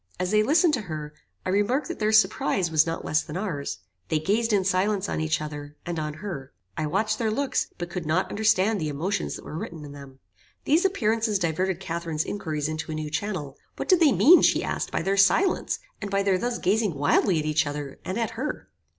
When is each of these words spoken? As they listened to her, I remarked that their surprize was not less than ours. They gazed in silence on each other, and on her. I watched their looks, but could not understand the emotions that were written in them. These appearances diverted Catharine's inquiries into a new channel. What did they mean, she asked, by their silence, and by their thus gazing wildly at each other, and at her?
As 0.19 0.31
they 0.31 0.41
listened 0.41 0.73
to 0.73 0.81
her, 0.89 1.13
I 1.45 1.49
remarked 1.49 1.87
that 1.87 1.99
their 1.99 2.11
surprize 2.11 2.71
was 2.71 2.87
not 2.87 3.05
less 3.05 3.21
than 3.21 3.37
ours. 3.37 3.81
They 4.09 4.17
gazed 4.17 4.51
in 4.51 4.65
silence 4.65 5.07
on 5.07 5.21
each 5.21 5.39
other, 5.39 5.75
and 5.85 5.99
on 5.99 6.15
her. 6.15 6.53
I 6.75 6.87
watched 6.87 7.19
their 7.19 7.29
looks, 7.29 7.67
but 7.77 7.91
could 7.91 8.07
not 8.07 8.27
understand 8.31 8.81
the 8.81 8.89
emotions 8.89 9.35
that 9.35 9.45
were 9.45 9.55
written 9.59 9.85
in 9.85 9.91
them. 9.91 10.17
These 10.65 10.85
appearances 10.85 11.37
diverted 11.37 11.79
Catharine's 11.79 12.25
inquiries 12.25 12.67
into 12.67 12.91
a 12.91 12.95
new 12.95 13.11
channel. 13.11 13.59
What 13.75 13.89
did 13.89 13.99
they 13.99 14.11
mean, 14.11 14.41
she 14.41 14.63
asked, 14.63 14.91
by 14.91 15.03
their 15.03 15.17
silence, 15.17 15.77
and 16.01 16.09
by 16.09 16.23
their 16.23 16.39
thus 16.39 16.57
gazing 16.57 16.95
wildly 16.95 17.37
at 17.37 17.45
each 17.45 17.67
other, 17.67 17.99
and 18.03 18.17
at 18.17 18.31
her? 18.31 18.71